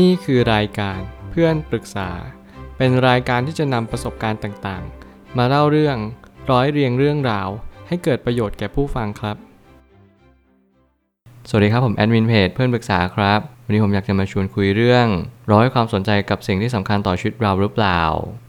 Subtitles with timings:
[0.00, 2.10] นี่คือรายการเพื่อนปรึกษา
[2.76, 5.96] เป็นรายการที่จะนำประสบการณ์ต่างๆ มาเล่าเรื่อง
[6.50, 7.48] ร้อยเรียงเรื่องราว
[7.88, 9.36] ให้เกิดประโยชน์แก่ผู้ฟังครับ
[11.48, 15.06] สวัสดีครับผมแอดมินเพจเพื่อนปรึกษาครับ วันนี้ผมอยากจะมาชวนคุยเรื่อง
[15.52, 18.00] ร้อยความสนใจกับสิ่งที่สำคัญต่อชีวิตเราหรือเปล่า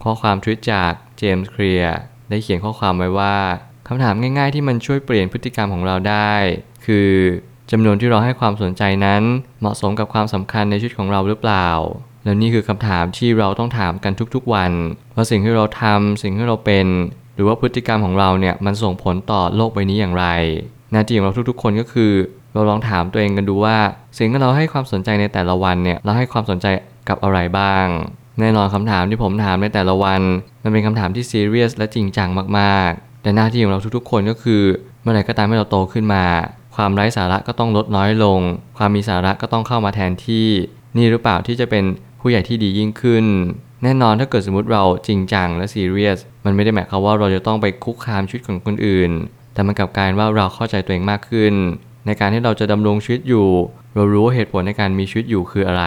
[0.02, 1.96] ข้อความทวิตจากเจมส์เคลียร์
[2.30, 3.36] ได้เขียนข้อความไว้ว่า
[3.88, 6.32] คำถามง่าย ๆ ที่มันช่วยเปลี่ยนพฤติกรรมของเราได้
[6.86, 7.10] คือ
[7.70, 9.22] จำนวนที่เราให้ความสนใจนั้น
[9.60, 11.68] เหมาะสมกับความสำคัญในชีวิตของเราหรือเปล่า
[12.24, 14.72] แล้วนี่คือคำถามที่เราต้องถามกันทุกๆวัน
[15.14, 16.86] ว่าสิ่งที่เราทำสิ่งที่เราเป็น
[17.34, 20.26] หรือว่าพฤติกรรมของเราเนี่ยมันส่งผลต่อโลกใบนี้อย่างไร
[20.92, 22.12] หน้าที่ของเราทุกๆ คนก็คือ
[22.52, 23.76] เราลองถามตัวเองกันดูว่า
[24.18, 26.66] สิ่งที่เราให้ความสนใจในแต่ละวันเนี่ยเราให้ความสนใจ
[27.08, 27.86] กับอะไรบ้าง
[28.40, 30.22] แน่นอนคำถามที่ผมถามในแต่ละวัน
[30.62, 34.62] มันเป็นคำถามที่ซีเรียสและจริงจังมากๆ แต่หน้าที่ของเราทุกๆ คนก็คือ
[35.02, 36.24] เมื่อไหร่ก็ตามที่เราโตขึ้นมา
[36.76, 38.40] ความไร้สาระก็ต้องลดน้อยลง
[38.78, 40.48] ความมีสาระก็ต้องเข้ามาแทนที่
[40.96, 41.84] นี่หรือเปล่าที่จะเป็น
[42.20, 43.24] ผู้ใหญ่ที่ดียิ่งขึ้น
[43.82, 49.10] แน่นอนถ้าเกิดสมมติเราจริงจังและซีเรียส มันไม่ได้หมายความว่าเราจะต้องไปคุกคามชีวิตของคนอื่น
[49.54, 51.54] แต่มันกลับกลายว่าเราเข้าใจตัวเองมากขึ้น
[52.06, 53.48] ในการที่เราจะดำรงชีวิตอยู่
[53.94, 55.86] เรารู้ว่าเหตุผลในการมีชีวิตอยู่คืออะไร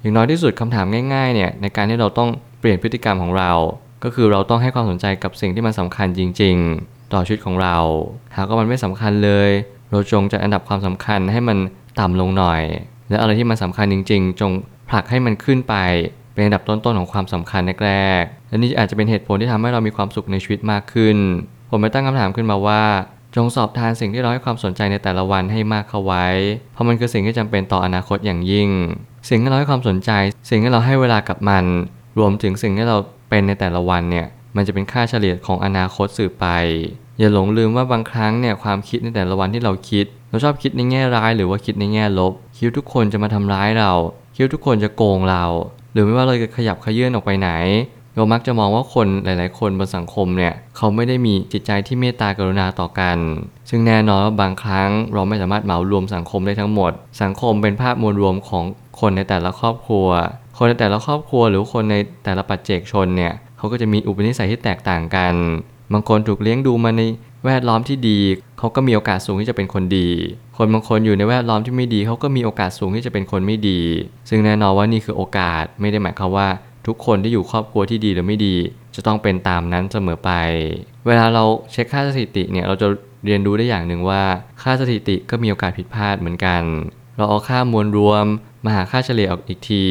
[0.00, 2.28] อย่างน้อยที่สุดคำถามง่ายๆเนี่ยในการที่เราต้อง
[2.60, 3.52] เปลี่ยนพฤติกรรมของเรา
[4.04, 7.76] ก็คือเราต้องให้ความสนใจกับสิ่งที่มันสำคัญจริง ๆ ต่อชีวิตของเรา
[8.36, 9.50] หากว่ามันไม่สำคัญเลย
[9.94, 11.58] เราจงจะอันดับความสำคัญให้มัน
[12.00, 12.62] ต่ำลงหน่อย
[13.10, 14.50] และอะไรที่มันสำคัญจริง ๆ จง
[14.88, 15.74] ผลักให้มันขึ้นไป
[16.32, 21.16] เป็นอันดับต้นๆของความสำคัญแรกๆและนี่อาจจะเป็นเหตุผลที่ทำให้เรามีความสุขในชีวิตมากขึ้น
[21.70, 22.82] ผมไปตั้งคำถามขึ้นมาว่า
[23.36, 26.26] จงสอบทานสิ่งที่เราให้ความสนใจในแต่ละวันให้มากเข้าไว้
[26.72, 28.68] เพราะมันคือสิ่งที่จำเป็นต่ออนาคตอย่างยิ่ง
[29.28, 30.10] สิ่งที่เราให้ความสนใจ
[30.50, 31.64] สิ่งที่เราให้เวลากับมัน
[32.18, 32.96] รวมถึงสิ่งที่เรา
[33.30, 36.46] เป็นในแต่ละวันเนี่ยมันจะเป็นค่าเฉลี่ยของอนาคตสืบไป
[37.18, 43.92] อย่าหลงลืมว่าบางครั้งเนี่ยความคิดในแต่ละวันที่เราคิด เราชอบคิดในแง่ร้ายหรือว่าคิดในแง่ลบ คิดทุกคนจะมาทำร้ายเรา
[44.34, 45.44] คิดทุกคนจะโกงเรา
[45.92, 47.50] หรือไม่ว่าเราจะขยับขยื่นออกไปไหน
[48.16, 53.18] เรามักจะมองว่าคนหลาย ๆ คนบนสังคมเนี่ยเขาไม่ได้มีจิตใจที่เมตตากรุณาต่อกัน
[53.70, 58.64] ซึ่งแน่นอนว่าบางครั้งเราไม่สามารถเหมารวมสังคมได้ทั้งหมด สังคมเป็นภาพมวลรวมของ
[59.00, 60.08] คนในแต่ละครอบครัว
[60.58, 65.34] คนในแต่ละครอบครัว หรือคนในแต่ละปัจเจกชนเนี่ยเขาก็จะมีอุปนิสัยที่แตกต่างกัน
[65.92, 67.02] บางคนถูกเลี้ยงดูมาใน
[67.44, 68.18] แวดล้อมที่ดี
[68.58, 70.08] เขาก็มีโอกาสสูงที่จะเป็นคนดี
[70.56, 73.80] คนบางคนอยู่ในแวดล้อมที่ไม่ดี เขาก็มีโอกาสสูงที่จะเป็นคนไม่ดี
[74.28, 76.48] ซึ่งแน่นอนว่านี่คือโอกาสไม่ได้หมายความว่า
[76.86, 78.54] ทุกคนที่อยู่ครอบครัวที่ดีหรือไม่ดี
[78.94, 80.30] จะต้องเป็นตามนั้นเสมอไป
[81.06, 82.88] เวลาเราเช็คค่าสถิติเนี่ยเราจะ
[83.26, 84.22] เรียนรู้ได้อย่างหนึ่งว่า
[84.62, 86.62] ค่าสถิติก็มีโอกาสผิดพลาดเหมือนกัน
[87.16, 88.26] เราเอาค่ามวลรวม
[88.64, 89.84] มาหาค่าเฉลี่ยออกอีกที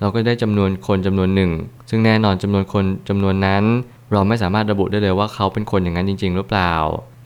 [0.00, 1.50] เราก็ได้จำนวนคนจำนวนหนึ่ง
[1.90, 3.64] ซึ่งแน่นอนจำนวนคนจำนวนนั้น
[4.12, 6.74] เราไม่สามารถระบุได้เลยว่าเขาเป็นคนอย่างนั้นจริง ๆ หรือเปล่า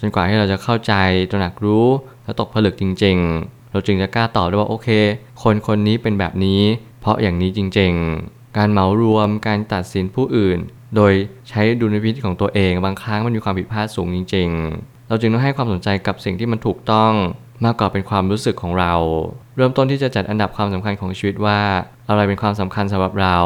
[0.00, 0.92] จนกว่าที่เราจะเข้าใจ
[1.30, 1.86] ตระหนักรู้
[2.24, 4.88] และตกผลึกจริง ๆ เราจึงจะกล้าตอบได้ว่าโอเค
[5.42, 6.62] คนคนนี้เป็นแบบนี้
[7.00, 7.92] เพราะอย่างนี้จริง
[8.24, 10.58] ๆ การเหมารวมการตัดสินผู้อื่น
[10.96, 11.12] โดย
[11.48, 17.12] ใช้ดุลพินิจของตัวเอง บางครั้งมันมีความผิดพลาดสูงจริง ๆ เราจึงต้องให้ความสนใจกับสิ่งที่มันถูกต้อง
[17.64, 18.94] มากกว่าเป็นความรู้สึกของเรา
[19.56, 21.60] เริ่มต้นที่จะจัดอันดับความสำคัญของชีวิตว่า
[22.08, 23.38] อะไรเป็นความสำคัญสำหรับเรา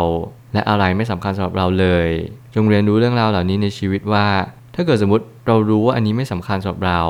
[0.52, 2.08] และอะไรไม่สำคัญสำหรับเราเลย
[2.54, 4.26] จงเรียนรู้เรื่องราวเหล่านี้ในชีวิตว่า
[4.74, 7.00] ถ้าเกิดสมมติเรารู้ว่าอันนี้ไม่สำคัญสำหรับเรา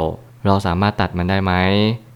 [0.46, 1.52] เราสามารถตัดมันได้ไหม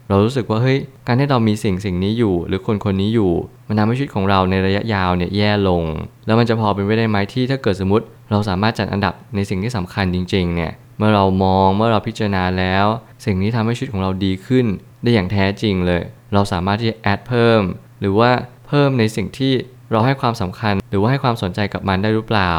[0.09, 0.77] เรารู้สึกว่าเฮ้ย
[1.07, 3.31] การที่เรามีสิ่งสิ่งนี้อยู่ หรือคนคนนี้อยู่
[3.67, 5.83] มันทำให้ชีวิตของเราในระยะยาวเนี่ยแย่ลง
[6.25, 12.85] แล้วมันจะพอเป็นไปได้ไหมที่ถ้าเกิดสมมติ เราสามารถจัดอันดับในสิ่งที่สำคัญจริงๆเนี่ยเมื่อเรามองเมื่อเราพิจารณาแล้ว
[13.25, 14.65] สิ่งนี้ทำให้ชีวิตของเราดีขึ้น
[15.01, 16.01] ได้อย่างแท้จริงเลย
[16.33, 17.61] เราสามารถที่จะแอดเพิ่ม
[17.99, 18.31] หรือว่า
[18.67, 19.53] เพิ่มในสิ่งที่
[19.91, 22.53] เราให้ความสำคัญหรือว่าให้ความสนใจกับมันได้หรือเปล่า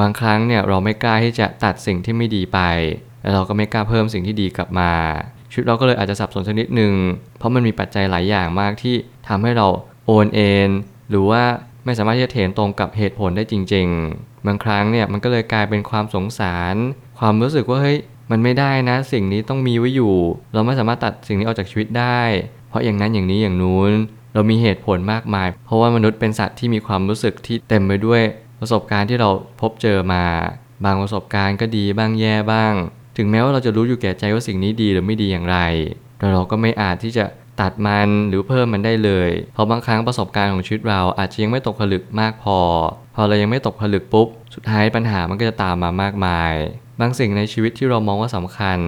[0.00, 2.58] บางครั้งเนี่ยเราไม่กล้าที่จะตัดสิ่งที่ไม่ดีไป
[3.22, 4.92] และเราก็ไม่กล้าเพิ่มสิ่งที่ดีกลับมา
[5.52, 6.94] ชีวิตเราก็เลยอาจจะสับสนสักนิดหนึ่ง
[7.38, 8.94] เพราะมันมีปัจจัยหลายอย่างมากที่
[9.28, 9.66] ทำให้เรา
[10.06, 10.70] โอนเอ็น
[11.10, 11.42] หรือว่า
[11.84, 16.74] ไม่สามารถที่จะเถนตรงกับเหตุผลได้จริง ๆ บางครั้งเนี่ยมันก็เลยกลายเป็นความสงสาร
[17.18, 17.98] ความรู้สึกว่าเฮ้ย
[18.30, 20.14] มันไม่ได้นะ สิ่งนี้ต้องมีไว้อยู่
[20.54, 22.22] เราไม่สามารถตัดสิ่งนี้ออกจากชีวิตได้
[22.68, 23.92] เพราะอย่างนั้นอย่างนี้อย่างนู้น
[24.34, 28.22] เรามีเหตุผลมากมาย เพราะว่ามนุษย์เป็นสัตว์ที่มีความรู้สึกที่เต็มไปด้วย
[28.60, 29.30] ประสบการณ์ที่เรา
[29.60, 30.24] พบเจอมา
[30.84, 32.74] บางประสบการณ์ก็ดีบ้างแย่บ้าง
[33.16, 35.58] ถึงแม้ว่าเราจะรู้อยู่แก่ใจว่าสิ่งนี้ดีหรือไม่ดีอย่างไร
[36.18, 37.24] แต่เราก็ไม่อาจที่จะ
[37.60, 42.58] ตัดมันหรือเพิ่มมันได้เลย เพราะบางครั้งประสบการณ์ของชีวิตเราอาจจะยังไม่ตกผลึกมากพอ
[43.14, 46.52] พอเรายังไม่ตกผลึกปุ๊บ สุดท้ายปัญหามันก็จะตามมามากมาย
[47.00, 48.78] บางสิ่งในชีวิตที่เรามองว่าสำคัญ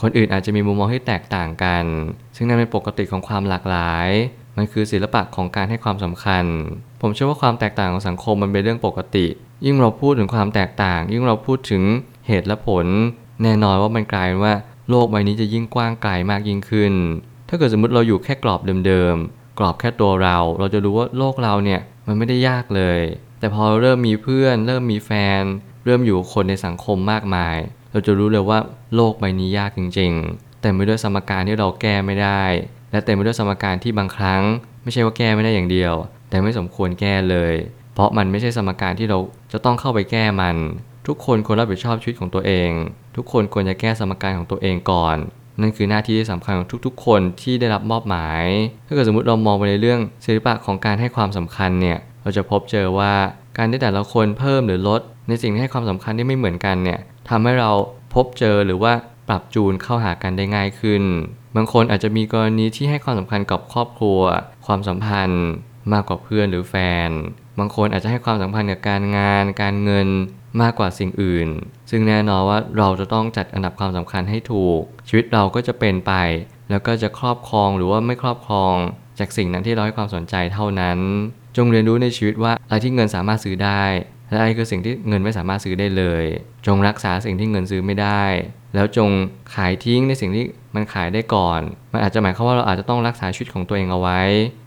[0.00, 1.84] คนอื่นอาจจะมีมุมมองที่แตกต่างกัน
[2.36, 4.08] ซึ่งนั่นเป็นปกติของความหลากหลาย
[4.56, 6.44] มันคือศิลปะของการให้ความสำคัญ
[7.00, 9.26] ผมเชื่อว่าความแตกต่างของสังคมมันเป็นเรื่องปกติ
[9.64, 11.82] ยิ่งเราพูดถึงความแตกต่าง ยิ่งเราพูดถึง
[12.26, 12.86] เหตุและผล
[13.42, 14.54] แน่นอนว่ามันกลายเป็นว่า
[14.90, 16.92] โลกใบนี้จะยิ่งกว้างไกลมากยิ่งขึ้น
[17.48, 23.00] ถ้าเกิดสมมติเราอยู่แค่กรอบเดิมๆ กรอบแค่ตัวเรา เราจะรู้ว่าโลกเราเนี่ยมันไม่ได้ยากเลย
[23.38, 25.10] แต่พอเริ่มมีเพื่อน เริ่มมีแฟ
[25.40, 25.42] น
[25.84, 27.56] เริ่มอยู่คนในสังคมมากมาย
[27.90, 28.58] เราจะรู้เลยว่า
[28.94, 32.42] โลกใบนี้ยากจริง ๆ แต่ไม่ด้วยสมการที่เราแก้ไม่ได้
[32.94, 34.42] และเต็มไปด้วยสมการที่บางครั้ง
[34.82, 35.94] ไม่ใช่ว่าแก้ไม่ได้อย่างเดียว
[36.28, 37.54] แต่ไม่สมควรแก้เลย
[37.94, 39.18] เพราะมันไม่ใช่สมการที่เรา
[39.52, 40.56] จะต้องเข้าไปแก้มัน
[41.06, 42.70] ทุกคนควรรับผิดชอบชีวิตของตัวเอง
[43.16, 45.16] ทุกคนควรจะแก้สมการของตัวเองก่อน
[45.60, 48.44] นั่นคือหน้าที่ที่สำคัญของทุกๆ คนที่ได้รับมอบหมาย
[48.86, 53.12] ถ้าเกิดสมมติเรามองไปในเรื่องศิลปะของการให้ความสำคัญเนี่ยเราจะพบเจอว่า
[53.58, 57.70] การที่แต่ละคนเพิ่มหรือลด ในสิ่งที่ให้ความสำคัญที่ไม่เหมือนกันเนี่ยทำให้เรา
[58.14, 58.92] พบเจอหรือว่า
[59.28, 61.02] ปรับจูนเข้าหากันได้ง่ายขึ้น
[61.56, 64.20] บางคนอาจจะมีกรณีที่ให้ความสำคัญกับครอบครัว
[64.66, 65.44] ความสัมพันธ์
[65.92, 66.74] มากกว่าเพื่อนหรือแฟ
[67.08, 67.10] น
[67.58, 70.08] บางคนอาจจะให้ความสำคัญกับการงาน การเงิน
[70.62, 71.48] มากกว่าสิ่งอื่น
[71.90, 76.12] ซึ่งแน่นอนว่าเราจะต้องจัดอันดับความสำคัญให้ถูก ชีวิตเราก็จะเป็นไป
[76.70, 78.74] แล้วก็จะครอบครองหรือว่าไม่ครอบครอง
[79.18, 80.98] จากสิ่งนั้นที่เราให้ความสนใจเท่านั้น
[81.56, 83.82] จงเรียนรู้ในชีวิตว่าอะไรที่เงินสามารถซื้อได้
[84.34, 86.24] และอะไรคือสิ่งที่เงินไม่สามารถซื้อได้เลย
[86.66, 88.24] จงรักษาสิ่งที่เงินซื้อไม่ได้
[88.74, 89.10] แล้วจง
[89.54, 90.44] ขายทิ้งในสิ่งที่
[90.74, 91.60] มันขายได้ก่อน
[91.92, 94.20] มันอาจจะหมายความว่าเราอาจจะต้องรักษาชีวิตของตัวเองเอาไว้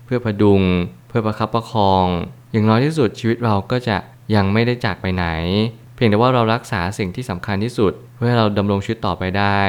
[0.05, 0.61] เพื่อพดุง
[1.07, 2.05] เพื่อประคับประคอง
[2.51, 3.97] อย่างน้อยที่สุดชีวิตเราก็จะ
[4.35, 5.25] ยังไม่ได้จากไปไหน
[5.95, 9.59] เพียงแต่ว่าเรารักษาสิ่งที่สำคัญที่สุด เพื่อให้เราดำรงชีวิตต่อไปได้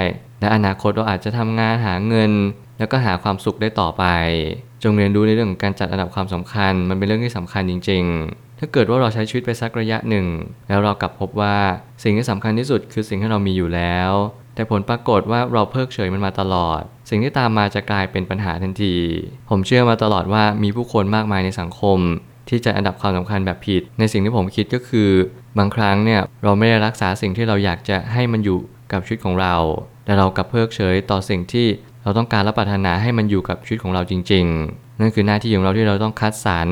[0.40, 2.32] และอนาคตเราอาจจะทำงานหาเงิน
[2.78, 4.04] แล้วก็หาความสุขได้ต่อไป
[4.82, 10.26] จงเรียนรู้ในเรื่องของการจัดอันดับความสำคัญ มันเป็นเรื่องที่สำคัญจริง ๆ ถ้าเกิดว่าเราใช้ชีวิตไปสักระยะหนึ่ง
[10.68, 11.56] แล้วเรากลับพบว่า
[12.02, 14.12] สิ่งที่สำคัญที่สุดคือสิ่งที่เรามีอยู่แล้ว
[14.54, 16.80] แต่ผลปรากฏว่าเราเพิกเฉยมันมาตลอด
[17.10, 18.94] สิ่งที่ตามมาจะกลายเป็นปัญหาทันที
[19.50, 21.98] ผมเชื่อมาตลอดว่ามีผู้คนมากมายในสังคม
[22.48, 25.10] ที่จัดอันดับความสำคัญแบบผิด ในสิ่งที่ผมคิดก็คือ
[25.58, 28.58] บางครั้งเนี่ยเราไม่ได้รักษาสิ่งที่เราอยากจะให้มันอยู่
[28.92, 29.54] กับชีวิตของเรา
[30.04, 31.66] แต่เรากลับเพิกเฉยต่อสิ่งที่
[32.08, 36.68] เราต้องการและปรารถนาให้มันอยู่กับชีวิตของเราจริง ๆ นั่นคือหน้าที่ของเราที่เราต้องคัดสรร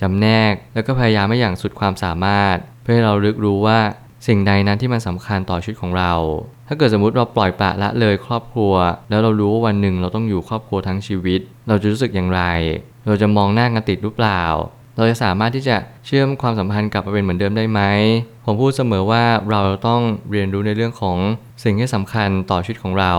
[0.00, 3.78] จำแนก แล้วก็พยายามให้อย่างสุดความสามารถ เพื่อให้เราลึกรู้ว่า
[4.26, 6.12] สิ่งใดนั้นที่มันสำคัญต่อชีวิตของเรา
[6.68, 8.74] ถ้าเกิดสมมติเราปล่อยปละละเลยครอบครัว
[9.10, 12.42] แล้วเรารู้ว่าวันหนึ่งเราต้องอยู่ครอบครัวทั้งชีวิต เราจะรู้สึกอย่างไร
[13.06, 14.42] เราจะมองหน้ากันติดหรือเปล่า
[14.96, 15.76] เราจะสามารถที่จะ
[16.06, 17.80] เชื่อมความสัมพันธ์กลับมาเป็นเหมือนเดิมได้ไหม
[18.44, 20.00] ผมพูดเสมอว่าเราต้อง
[20.30, 21.18] เรียนรู้ในเรื่องของ
[21.64, 23.14] สิ่งที่สำคัญต่อชีวิตของเรา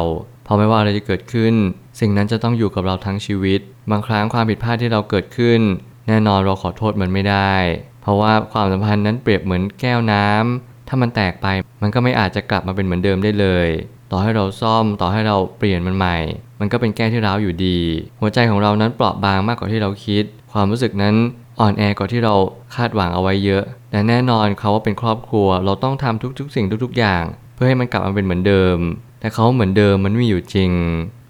[0.50, 1.54] เพราะไม่ว่าอะไรจะเกิดขึ้น
[2.00, 3.60] สิ่งนั้นจะต้องอยู่กับเราทั้งชีวิต
[3.92, 5.60] บางครั้งความผิดพลาดที่เราเกิดขึ้น
[6.08, 7.54] แน่นอนเราขอโทษมันไม่ได้
[8.02, 11.48] เพราะว่าความสัมพันธ์นั้นเปรียบเหมือนแก้วน้ำถ้ามันแตกไป
[11.82, 13.68] มันก็ไม่อาจจะกลับมาเป็นเหมือนเดิมได้เลย
[14.12, 16.18] ต่อให้เราซ่อมต่อให้เราเปลี่ยนมันใหม่
[16.60, 17.80] มันก็เป็นแก้วที่ร้าวอยู่ดี
[18.22, 21.16] หัวใจของเรานั้นเปราะบางมากกว่าที่เราคิด ความรู้สึกนั้น
[21.60, 22.36] อ่อนแอกว่าที่เรา
[22.76, 27.24] คาดหวังเอาไว้เยอะแต่แน่นอนเขาว่าเป็นครอบครัว เราต้องทำทุกๆ สิ่งทุก ๆ อย่าง
[27.56, 28.78] เพื่อให้มันกลับมาเป็นเหมือนเดิม
[29.20, 30.72] แต่เขาเหมือนเดิมมันม่มีอยู่จริง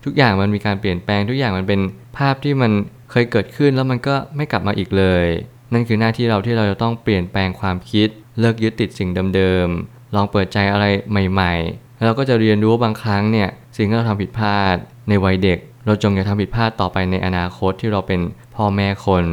[0.06, 1.80] ทุกอย่างมันมีการเปลี่ยนแปลงทุกอย่างมันเป็น
[2.18, 2.72] ภาพที่มัน
[3.12, 5.26] เคยเกิดขึ้นแล้วมันก็ไม่กลับมาอีกเลย
[5.74, 8.08] นั่นคือหน้าที่เราที่เราจะต้องเปลี่ยนแปลงความคิด
[8.40, 10.86] เลิกยึดติดสิ่งเดิมๆลองเปิดใจอะไร
[11.32, 14.76] ใหม่ ๆ แล้วเราก็จะเรียนรู้ว่าบางครั้งเนี่ยสิ่งที่เราทำผิดพลาด
[15.10, 18.20] ในวัยเด็ก เราจงอย่าทำผิดพลาดต่อไปในอนาคตที่เราเป็น
[18.56, 19.26] พ่อแม่คน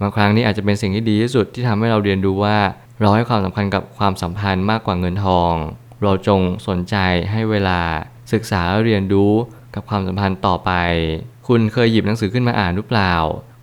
[0.00, 2.58] บางครั้งนี่อาจจะเป็นสิ่งที่ดีที่สุดที่ทำให้เราเรียนรู้ว่า
[3.00, 5.54] เราให้ความสำคัญกับความสัมพันธ์มากกว่าเงินทอง
[6.02, 6.96] เราจงสนใจ
[7.30, 7.80] ให้เวลา
[8.32, 9.32] ศึกษาเรียนรู้
[9.74, 10.70] กับความสัมพันธ์ต่อไป
[11.48, 13.14] คุณเคยหยิบหนังสือขึ้นมาอ่านหรือเปล่า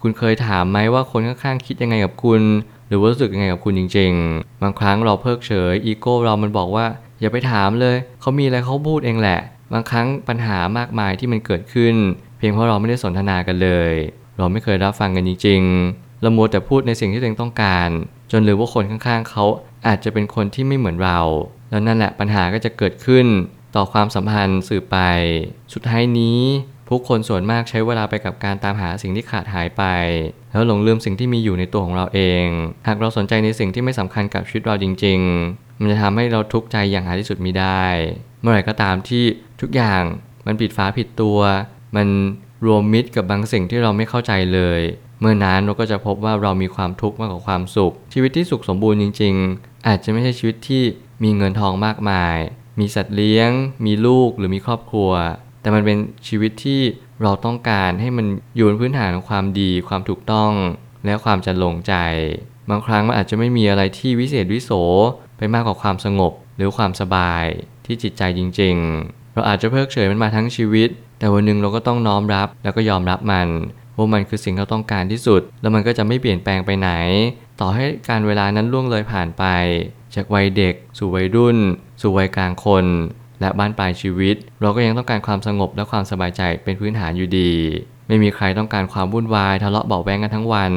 [0.01, 2.41] คุณเคยถามไหมว่าคนข้างๆคิดยังไงกับคุณ
[2.87, 6.85] หรือว่ารู้สึกยังไงกับคุณจริง ๆ บางครั้งเราเพิกเฉยอีโก้เรามันบอกว่า
[7.21, 9.39] อย่าไปถามเลย เขามีอะไรเขาพูดเองแหละ
[9.73, 11.95] บางครั้งปัญหามากมายที่มันเกิดขึ้น
[12.37, 13.93] เพียงเพราะเราไม่ได้สนทนากันเลย
[14.37, 17.89] เราไม่เคยรับฟังกันจริงๆเราโมแต่พูดในสิ่งที่ตัวเองต้องการ
[18.31, 19.43] จนลืมว่าคนข้างๆเขา
[19.87, 21.19] อาจจะเป็นคนที่ไม่เหมือนเรา
[21.69, 23.25] แล้วนั่นแหละปัญหาก็จะเกิดขึ้น
[23.75, 24.97] ต่อความสัมพันธ์สืบไป
[25.73, 26.39] สุดท้ายนี้
[26.87, 29.83] ผู้คนส่วนมากใช้เวลาไปกับการตามหาสิ่งที่ขาดหายไป
[30.51, 32.45] แล้วหลงลืมสิ่งที่มีอยู่ในตัวของเราเอง
[32.87, 35.19] หากเราสนใจในสิ่งที่ไม่สำคัญกับชีวิตเราจริง
[35.51, 37.83] ๆ มันจะทำให้เราทุกข์ใจอย่างหาที่สุดมิได้
[38.41, 39.23] เมื่อไหร่ก็ตามที่
[39.61, 40.03] ทุกอย่าง
[40.45, 41.39] มันผิดฟ้าผิดตัว
[41.95, 42.07] มัน
[42.65, 44.81] รวมมิตรกับบางสิ่งที่เราไม่เข้าใจเลย
[45.19, 50.83] เมื่อนั้นเราก็จะพบว่าเรามีความทุกข์มากกว่าความสุข ชีวิตที่สุขสมบูรณ์จริง ๆ อาจจะไม่ใช่ชีวิตที่
[51.23, 52.37] มีเงินทองมากมาย
[52.79, 53.49] มีสัตว์เลี้ยง
[53.85, 55.11] มีลูกหรือมีครอบครัว
[55.61, 55.97] แต่มันเป็น
[56.27, 56.81] ชีวิตที่
[57.23, 60.51] เราต้องการให้มันอยู่บนพื้นฐานของความดีความถูกต้อง
[61.05, 61.93] และความจะลงใจ
[62.69, 64.71] บางครั้งมันอาจจะไม่มีอะไรที่วิเศษวิโส
[65.37, 67.45] ไปมากกว่าความสงบหรือความสบาย
[67.85, 73.47] ที่จิตใจจริง ๆ เราอาจจะเพิกเฉยมันมาทั้งชีวิต แต่วันหนึ่งเราก็ต้องน้อมรับแล้วก็ยอมรับมัน
[73.95, 76.89] ว่ามันคือสิ่งที่เราต้องการที่สุด แล้วมันก็จะไม่เปลี่ยนแปลงไปไหน
[77.59, 79.43] ต่อให้การเวลานั้นล่วงเลยผ่านไป
[80.15, 81.57] จากวัยเด็ก สู่วัยรุ่น
[82.01, 82.85] สู่วัยกลางคน
[83.41, 87.51] และบ้านปลายชีวิต เราก็ยังต้องการความสงบและความสบายใจเป็นพื้นฐานอยู่ดี
[88.07, 90.71] ไม่มีใครต้องการความวุ่นวายทะเลาะเบาแวงกันทั้งวัน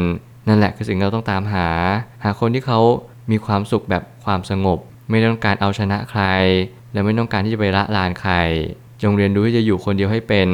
[0.49, 1.69] นั่นแหละคือสิ่งที่เราต้องตามหา
[2.25, 2.81] หาคนที่เขา
[3.31, 4.79] มีความสุขแบบความสงบ
[5.11, 6.23] ไม่ต้องการเอาชนะใคร
[6.93, 8.35] และไม่ต้องการที่จะไปละลานใคร
[9.03, 10.49] จงเรียนรู้ที่จะอยู่คนเดียวให้เป็น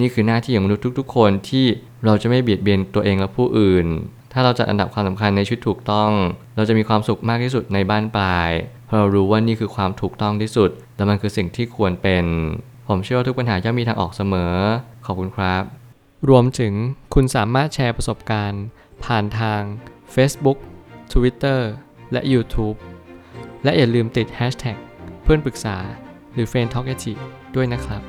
[0.00, 1.66] นี่คือหน้าที่ของมนุษย์ทุก ๆ คนที่
[2.04, 3.86] เราจะไม่เบียดเบียนตัวเองและผู้อื่น
[4.32, 6.10] ถ้าเราจัดอันดับความสำคัญในชีวิตถูกต้อง
[6.56, 8.50] เราจะมีความสุขมากที่สุดในบ้านปลาย
[8.86, 12.24] เพราะเรารู้ว่านี่คือความถูกต้องที่สุด และมันคือสิ่งที่ควรเป็น
[12.88, 14.54] ผมเชื่อว่าทุกปัญหาย่อมมีทางออกเสมอ
[15.06, 15.62] ขอบคุณครับ
[16.28, 16.72] รวมถึง
[17.14, 18.64] คุณสามารถแชร์ประสบการณ์
[19.04, 19.60] ผ่านทาง
[20.14, 20.58] Facebook
[21.12, 21.60] Twitter
[22.12, 22.76] และ YouTube
[23.64, 24.76] และอย่าลืมติด Hashtag
[25.22, 25.76] เพื่อนปรึกษา
[26.32, 26.84] หรือ f r ร e n d Talk
[27.56, 28.02] ด้วยนะครับ